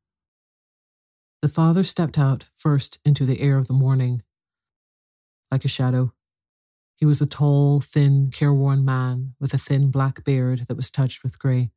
[1.43, 4.23] The father stepped out first into the air of the morning,
[5.51, 6.13] like a shadow.
[7.01, 11.25] He was a tall, thin, careworn man with a thin black beard that was touched
[11.25, 11.71] with grey.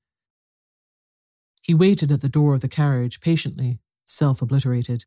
[1.61, 5.05] He waited at the door of the carriage patiently, self obliterated.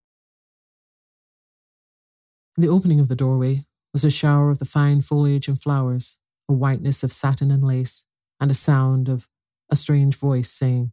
[2.56, 6.16] In the opening of the doorway was a shower of the fine foliage and flowers,
[6.48, 8.06] a whiteness of satin and lace,
[8.40, 9.28] and a sound of
[9.68, 10.92] a strange voice saying,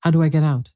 [0.00, 0.72] How do I get out?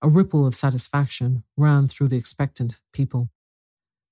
[0.00, 3.30] A ripple of satisfaction ran through the expectant people.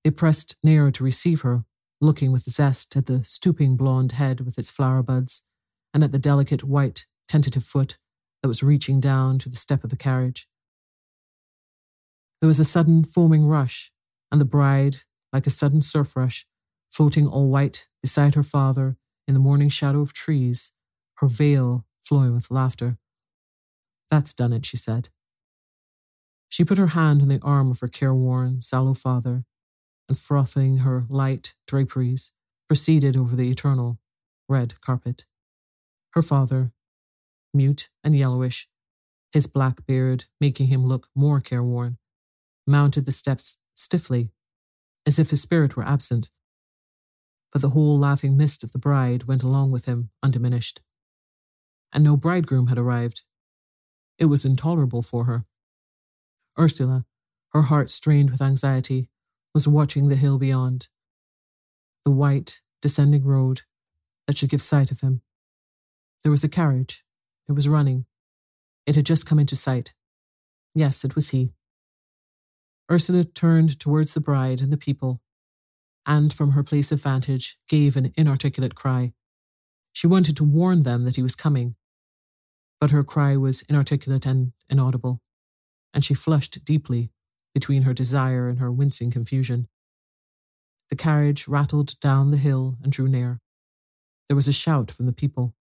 [0.02, 1.64] They pressed nearer to receive her,
[2.00, 5.44] looking with zest at the stooping blonde head with its flower buds,
[5.92, 7.98] and at the delicate white, tentative foot
[8.42, 10.48] that was reaching down to the step of the carriage.
[12.40, 13.90] There was a sudden foaming rush,
[14.30, 14.98] and the bride,
[15.32, 16.46] like a sudden surf rush,
[16.90, 18.96] floating all white beside her father
[19.26, 20.72] in the morning shadow of trees,
[21.16, 22.96] her veil flowing with laughter.
[24.10, 25.10] That's done it, she said.
[26.48, 29.44] She put her hand on the arm of her careworn, sallow father,
[30.08, 32.32] and frothing her light draperies,
[32.66, 33.98] proceeded over the eternal
[34.48, 35.24] red carpet.
[36.12, 36.72] Her father,
[37.52, 38.68] mute and yellowish,
[39.32, 41.98] his black beard making him look more careworn,
[42.66, 44.30] mounted the steps stiffly,
[45.06, 46.30] as if his spirit were absent,
[47.52, 50.80] but the whole laughing mist of the bride went along with him undiminished.
[51.92, 53.22] And no bridegroom had arrived.
[54.18, 55.46] It was intolerable for her.
[56.58, 57.06] Ursula,
[57.52, 59.08] her heart strained with anxiety,
[59.54, 60.88] was watching the hill beyond,
[62.04, 63.62] the white, descending road
[64.26, 65.22] that should give sight of him.
[66.22, 67.04] There was a carriage.
[67.48, 68.06] It was running.
[68.86, 69.94] It had just come into sight.
[70.74, 71.52] Yes, it was he.
[72.90, 75.20] Ursula turned towards the bride and the people
[76.08, 79.12] and from her place of vantage gave an inarticulate cry.
[79.92, 81.76] She wanted to warn them that he was coming,
[82.80, 85.20] but her cry was inarticulate and inaudible,
[85.92, 87.10] and she flushed deeply
[87.58, 89.66] between her desire and her wincing confusion.
[90.90, 93.40] The carriage rattled down the hill and drew near.
[94.28, 95.56] There was a shout from the people.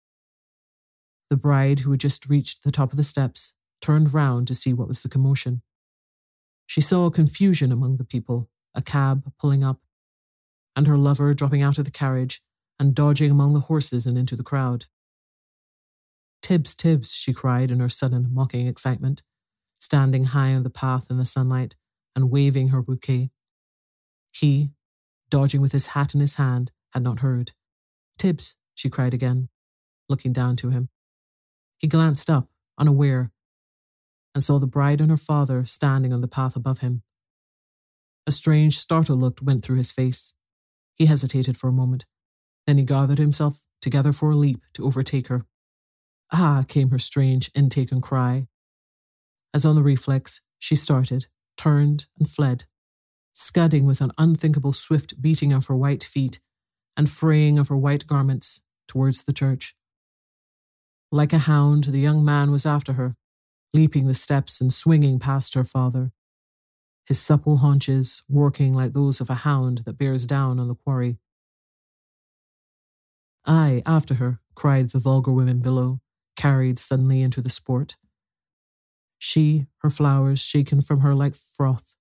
[1.30, 4.74] The bride, who had just reached the top of the steps, turned round to see
[4.74, 5.62] what was the commotion.
[6.66, 9.80] She saw confusion among the people, a cab pulling up,
[10.76, 12.42] and her lover dropping out of the carriage
[12.80, 14.86] and dodging among the horses and into the crowd.
[16.42, 19.22] Tibbs, Tibbs, she cried in her sudden mocking excitement,
[19.80, 21.76] standing high on the path in the sunlight
[22.16, 23.32] and waving her bouquet.
[24.32, 24.72] He,
[25.30, 27.52] dodging with his hat in his hand, had not heard.
[28.18, 29.50] Tibbs, she cried again,
[30.10, 30.90] looking down to him.
[31.80, 33.32] He glanced up, unaware,
[34.34, 37.04] and saw the bride and her father standing on the path above him.
[38.26, 40.34] A strange, startled look went through his face.
[40.96, 42.06] He hesitated for a moment.
[42.66, 45.46] Then he gathered himself together for a leap to overtake her.
[46.32, 48.48] Ah, came her strange, intaken cry.
[49.54, 51.28] As on the reflex, she started,
[51.58, 52.66] turned, and fled,
[53.34, 56.40] scudding with an unthinkable swift beating of her white feet
[56.96, 59.76] and fraying of her white garments towards the church.
[61.12, 63.16] Like a hound, the young man was after her,
[63.74, 66.12] leaping the steps and swinging past her father,
[67.06, 71.18] his supple haunches working like those of a hound that bears down on the quarry.
[73.46, 76.00] Ay, after her, cried the vulgar women below,
[76.38, 77.96] carried suddenly into the sport.
[79.26, 81.96] She, her flowers shaken from her like froth,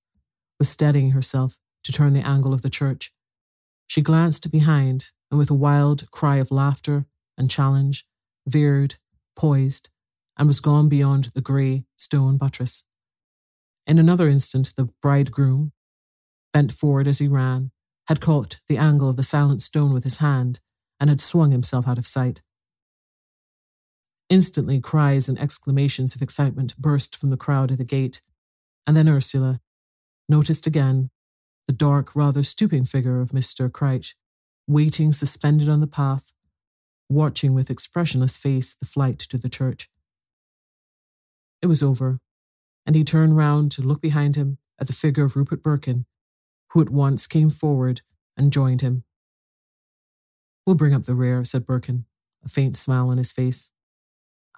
[0.58, 3.14] was steadying herself to turn the angle of the church.
[3.86, 7.06] She glanced behind and, with a wild cry of laughter
[7.38, 8.06] and challenge,
[8.44, 8.96] veered,
[9.36, 9.88] poised,
[10.36, 12.82] and was gone beyond the grey stone buttress.
[13.86, 15.70] In another instant, the bridegroom,
[16.52, 17.70] bent forward as he ran,
[18.08, 20.58] had caught the angle of the silent stone with his hand
[20.98, 22.42] and had swung himself out of sight.
[24.32, 28.22] Instantly, cries and exclamations of excitement burst from the crowd at the gate,
[28.86, 29.60] and then Ursula
[30.26, 31.10] noticed again
[31.66, 33.70] the dark, rather stooping figure of Mr.
[33.70, 34.14] Crich,
[34.66, 36.32] waiting suspended on the path,
[37.10, 39.90] watching with expressionless face the flight to the church.
[41.60, 42.18] It was over
[42.86, 46.06] and he turned round to look behind him at the figure of Rupert Birkin,
[46.70, 48.00] who at once came forward
[48.34, 49.04] and joined him.
[50.66, 52.06] We'll bring up the rear, said Birkin,
[52.42, 53.72] a faint smile on his face.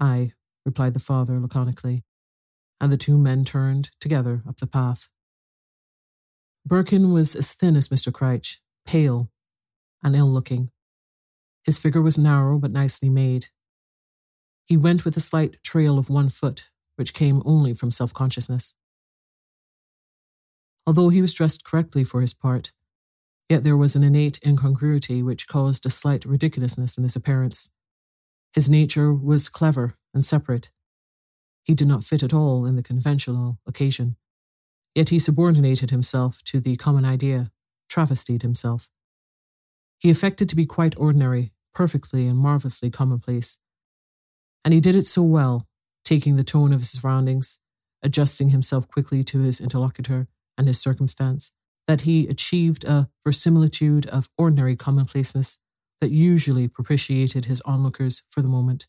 [0.00, 0.32] Aye,
[0.64, 2.04] replied the father laconically,
[2.80, 5.08] and the two men turned together up the path.
[6.66, 8.10] Birkin was as thin as Mr.
[8.12, 9.30] Crich, pale
[10.02, 10.70] and ill looking.
[11.64, 13.48] His figure was narrow but nicely made.
[14.66, 18.74] He went with a slight trail of one foot, which came only from self consciousness.
[20.86, 22.72] Although he was dressed correctly for his part,
[23.48, 27.70] yet there was an innate incongruity which caused a slight ridiculousness in his appearance.
[28.54, 30.70] His nature was clever and separate.
[31.64, 34.16] He did not fit at all in the conventional occasion.
[34.94, 37.50] Yet he subordinated himself to the common idea,
[37.88, 38.88] travestied himself.
[39.98, 43.58] He affected to be quite ordinary, perfectly and marvellously commonplace.
[44.64, 45.66] And he did it so well,
[46.04, 47.58] taking the tone of his surroundings,
[48.02, 51.50] adjusting himself quickly to his interlocutor and his circumstance,
[51.88, 55.58] that he achieved a verisimilitude of ordinary commonplaceness
[56.00, 58.86] that usually propitiated his onlookers for the moment,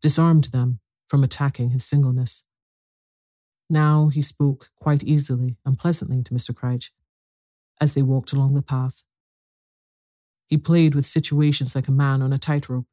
[0.00, 2.44] disarmed them from attacking his singleness.
[3.70, 6.52] Now he spoke quite easily and pleasantly to Mr.
[6.52, 6.90] Crich
[7.80, 9.02] as they walked along the path.
[10.46, 12.86] He played with situations like a man on a tightrope,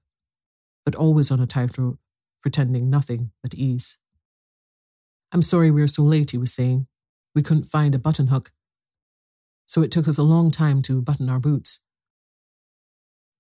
[0.84, 1.98] but always on a tightrope,
[2.42, 3.98] pretending nothing but ease.
[5.32, 6.88] I'm sorry we are so late, he was saying.
[7.34, 8.52] We couldn't find a button hook,
[9.66, 11.80] so it took us a long time to button our boots.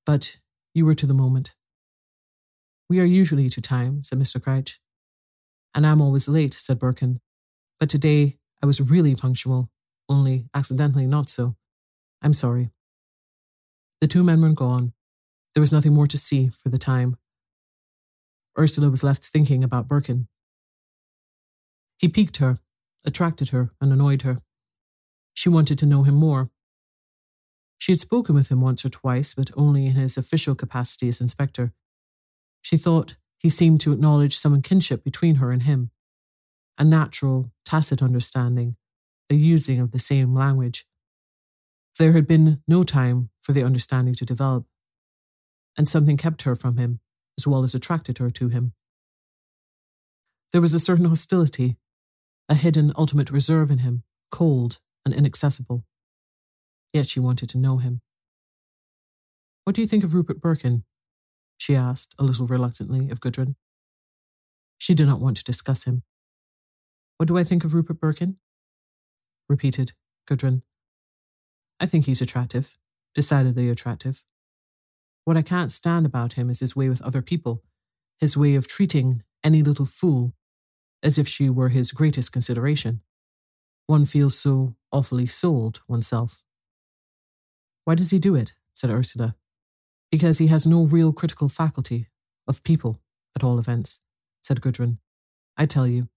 [0.05, 0.37] But
[0.73, 1.55] you were to the moment.
[2.89, 4.39] We are usually to time, said Mr.
[4.39, 4.77] Crich.
[5.73, 7.19] And I'm always late, said Birkin.
[7.79, 9.69] But today I was really punctual,
[10.07, 11.55] only accidentally not so.
[12.21, 12.71] I'm sorry.
[14.01, 14.93] The two men were gone.
[15.53, 17.17] There was nothing more to see for the time.
[18.57, 20.27] Ursula was left thinking about Birkin.
[21.97, 22.57] He piqued her,
[23.05, 24.39] attracted her, and annoyed her.
[25.33, 26.49] She wanted to know him more.
[27.77, 31.21] She had spoken with him once or twice, but only in his official capacity as
[31.21, 31.73] inspector.
[32.61, 35.91] She thought he seemed to acknowledge some kinship between her and him,
[36.77, 38.75] a natural, tacit understanding,
[39.29, 40.85] a using of the same language.
[41.99, 44.65] There had been no time for the understanding to develop,
[45.77, 46.99] and something kept her from him
[47.37, 48.73] as well as attracted her to him.
[50.51, 51.77] There was a certain hostility,
[52.47, 55.85] a hidden ultimate reserve in him, cold and inaccessible.
[56.95, 57.99] Yet she wanted to know him.
[59.65, 60.85] What do you think of Rupert Birkin?
[61.57, 63.57] she asked, a little reluctantly, of Gudrun.
[64.77, 66.03] She did not want to discuss him.
[67.17, 68.37] What do I think of Rupert Birkin?
[69.49, 69.91] repeated
[70.25, 70.61] Gudrun.
[71.81, 72.77] I think he's attractive,
[73.13, 74.23] decidedly attractive.
[75.25, 77.61] What I can't stand about him is his way with other people,
[78.19, 80.33] his way of treating any little fool
[81.03, 83.01] as if she were his greatest consideration.
[83.85, 86.45] One feels so awfully sold oneself.
[87.85, 88.53] Why does he do it?
[88.73, 89.35] said Ursula.
[90.11, 92.07] Because he has no real critical faculty,
[92.47, 92.99] of people,
[93.35, 94.01] at all events,
[94.41, 94.97] said Gudrun.
[95.57, 96.09] I tell you,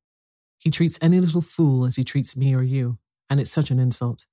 [0.59, 2.99] he treats any little fool as he treats me or you,
[3.31, 4.27] and it's such an insult.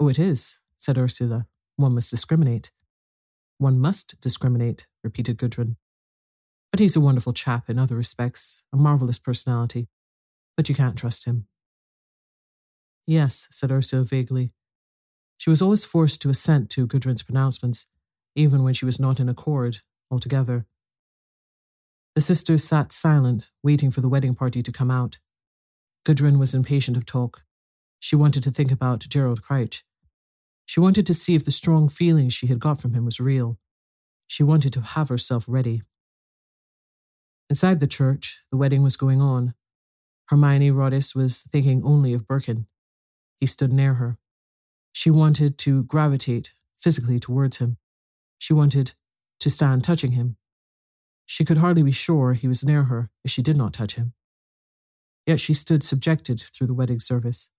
[0.00, 1.46] Oh, it is, said Ursula.
[1.76, 2.70] One must discriminate.
[3.58, 5.76] One must discriminate, repeated Gudrun.
[6.70, 9.88] But he's a wonderful chap in other respects, a marvellous personality.
[10.56, 11.46] But you can't trust him.
[13.06, 14.52] Yes, said Ursula vaguely.
[15.42, 17.86] She was always forced to assent to Gudrun's pronouncements,
[18.36, 19.78] even when she was not in accord
[20.08, 20.66] altogether.
[22.14, 25.18] The sisters sat silent, waiting for the wedding party to come out.
[26.04, 27.42] Gudrun was impatient of talk.
[27.98, 29.82] She wanted to think about Gerald Crich.
[30.64, 33.58] She wanted to see if the strong feeling she had got from him was real.
[34.28, 35.82] She wanted to have herself ready.
[37.50, 39.54] Inside the church, the wedding was going on.
[40.28, 42.68] Hermione Roddice was thinking only of Birkin.
[43.40, 44.18] He stood near her.
[44.92, 47.78] She wanted to gravitate physically towards him.
[48.38, 48.92] She wanted
[49.40, 50.36] to stand touching him.
[51.26, 54.12] She could hardly be sure he was near her if she did not touch him.
[55.26, 57.50] Yet she stood subjected through the wedding service.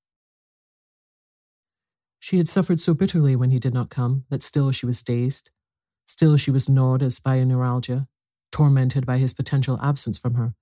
[2.19, 5.49] She had suffered so bitterly when he did not come that still she was dazed.
[6.05, 8.07] Still she was gnawed as by a neuralgia,
[8.51, 10.53] tormented by his potential absence from her.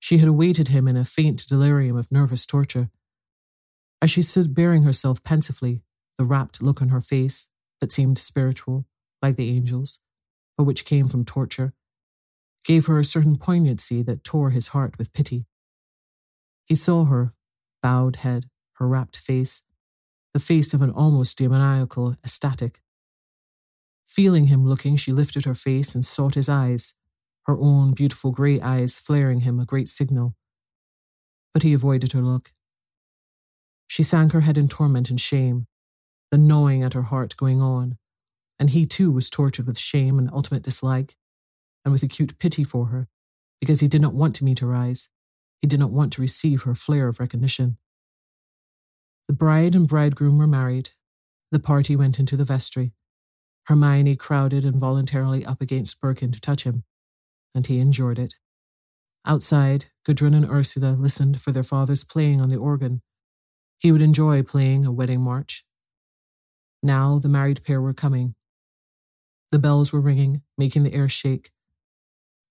[0.00, 2.90] She had awaited him in a faint delirium of nervous torture.
[4.02, 5.82] As she stood bearing herself pensively,
[6.18, 7.48] the rapt look on her face,
[7.80, 8.86] that seemed spiritual,
[9.20, 10.00] like the angels,
[10.56, 11.72] but which came from torture,
[12.64, 15.46] gave her a certain poignancy that tore his heart with pity.
[16.64, 17.34] He saw her,
[17.82, 19.62] bowed head, her rapt face,
[20.32, 22.80] the face of an almost demoniacal ecstatic.
[24.06, 26.94] Feeling him looking, she lifted her face and sought his eyes,
[27.46, 30.34] her own beautiful grey eyes flaring him a great signal.
[31.52, 32.52] But he avoided her look.
[33.86, 35.66] She sank her head in torment and shame,
[36.30, 37.96] the gnawing at her heart going on,
[38.58, 41.16] and he too was tortured with shame and ultimate dislike,
[41.84, 43.08] and with acute pity for her,
[43.60, 45.08] because he did not want to meet her eyes.
[45.60, 47.78] He did not want to receive her flare of recognition.
[49.28, 50.90] The bride and bridegroom were married.
[51.50, 52.92] The party went into the vestry.
[53.66, 56.84] Hermione crowded involuntarily up against Birkin to touch him,
[57.54, 58.34] and he endured it.
[59.24, 63.00] Outside, Gudrun and Ursula listened for their father's playing on the organ.
[63.84, 65.66] He would enjoy playing a wedding march.
[66.82, 68.34] Now the married pair were coming.
[69.52, 71.50] The bells were ringing, making the air shake.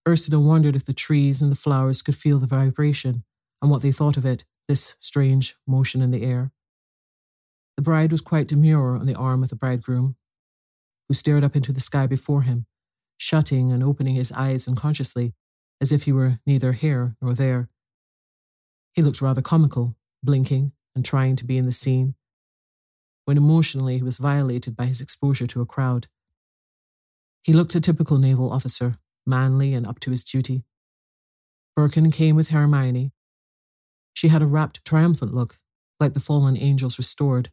[0.08, 3.24] Ursula wondered if the trees and the flowers could feel the vibration
[3.64, 6.52] and what they thought of it, this strange motion in the air.
[7.78, 10.16] The bride was quite demure on the arm of the bridegroom,
[11.08, 12.68] who stared up into the sky before him,
[13.18, 15.34] shutting and opening his eyes unconsciously,
[15.82, 17.70] as if he were neither here nor there.
[18.94, 22.16] He looked rather comical, blinking and trying to be in the scene,
[23.26, 26.08] when emotionally he was violated by his exposure to a crowd.
[27.44, 30.64] He looked a typical naval officer, manly and up to his duty.
[31.76, 33.12] Birkin came with Hermione.
[34.14, 35.58] She had a rapt, triumphant look,
[36.00, 37.50] like the fallen angels restored,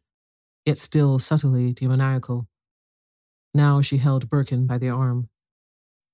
[0.66, 2.46] yet still subtly demoniacal.
[3.54, 5.28] Now she held Birkin by the arm,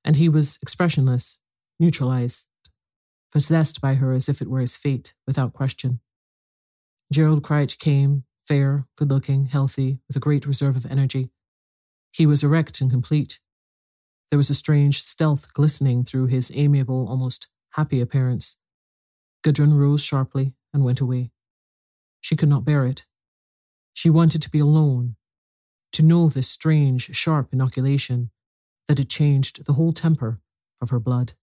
[0.05, 1.39] and he was expressionless,
[1.81, 2.47] neutralized,
[3.33, 6.01] possessed by her as if it were his fate, without question.
[7.13, 11.31] Gerald Crich came, fair, good looking, healthy, with a great reserve of energy.
[12.11, 13.41] He was erect and complete.
[14.31, 18.57] There was a strange stealth glistening through his amiable, almost happy appearance.
[19.43, 21.31] Gudrun rose sharply and went away.
[22.21, 23.07] She could not bear it.
[23.93, 25.17] She wanted to be alone,
[25.93, 28.31] to know this strange, sharp inoculation
[28.89, 30.41] that had changed the whole temper
[30.81, 31.35] of her blood.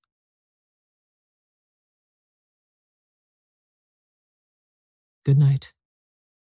[5.25, 5.73] Good night.